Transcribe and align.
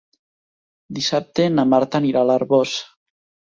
Dissabte 0.99 1.45
na 1.59 1.67
Marta 1.75 2.01
anirà 2.01 2.25
a 2.25 2.29
l'Arboç. 2.33 2.75